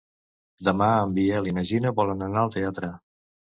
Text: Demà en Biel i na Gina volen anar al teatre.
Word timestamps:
Demà 0.67 0.87
en 1.01 1.13
Biel 1.19 1.51
i 1.51 1.55
na 1.59 1.65
Gina 1.73 1.93
volen 2.01 2.29
anar 2.31 2.43
al 2.47 2.53
teatre. 2.59 2.93